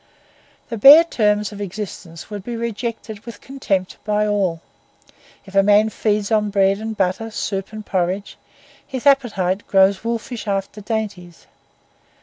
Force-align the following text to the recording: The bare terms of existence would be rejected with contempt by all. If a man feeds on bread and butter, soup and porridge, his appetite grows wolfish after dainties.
The 0.69 0.79
bare 0.79 1.03
terms 1.03 1.51
of 1.51 1.61
existence 1.61 2.31
would 2.31 2.43
be 2.43 2.57
rejected 2.57 3.23
with 3.23 3.39
contempt 3.39 3.97
by 4.03 4.25
all. 4.25 4.61
If 5.45 5.53
a 5.53 5.61
man 5.61 5.89
feeds 5.91 6.31
on 6.31 6.49
bread 6.49 6.79
and 6.79 6.97
butter, 6.97 7.29
soup 7.29 7.71
and 7.71 7.85
porridge, 7.85 8.35
his 8.87 9.05
appetite 9.05 9.67
grows 9.67 10.03
wolfish 10.03 10.47
after 10.47 10.81
dainties. 10.81 11.45